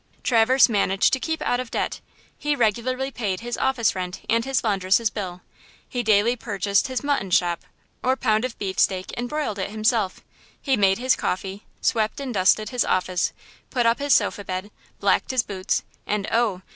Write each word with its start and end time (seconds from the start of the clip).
Traverse 0.23 0.67
managed 0.67 1.13
to 1.13 1.19
keep 1.19 1.43
out 1.43 1.59
of 1.59 1.69
debt; 1.69 2.01
he 2.35 2.55
regularly 2.55 3.11
paid 3.11 3.41
his 3.41 3.55
office 3.55 3.93
rent 3.93 4.21
and 4.27 4.43
his 4.45 4.63
laundress' 4.63 5.11
bill; 5.11 5.41
he 5.87 6.01
daily 6.01 6.35
purchased 6.35 6.87
his 6.87 7.03
mutton 7.03 7.29
shop 7.29 7.61
or 8.01 8.15
pound 8.15 8.43
of 8.43 8.57
beefsteak 8.57 9.11
and 9.15 9.29
broiled 9.29 9.59
it 9.59 9.69
himself; 9.69 10.21
he 10.59 10.75
made 10.75 10.97
his 10.97 11.15
coffee, 11.15 11.67
swept 11.81 12.19
and 12.19 12.33
dusted 12.33 12.69
his 12.69 12.83
office, 12.83 13.31
put 13.69 13.85
up 13.85 13.99
his 13.99 14.15
sofa 14.15 14.43
bed, 14.43 14.71
blacked 14.99 15.29
his 15.29 15.43
boots; 15.43 15.83
and 16.07 16.27
oh! 16.31 16.63